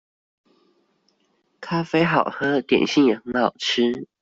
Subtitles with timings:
[1.59, 4.07] 咖啡好喝，點心也很好吃